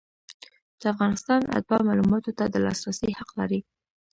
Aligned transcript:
د 0.79 0.81
افغانستان 0.93 1.39
اتباع 1.55 1.81
معلوماتو 1.87 2.35
ته 2.37 2.45
د 2.49 2.55
لاسرسي 2.65 3.09
حق 3.19 3.29
لري. 3.39 3.59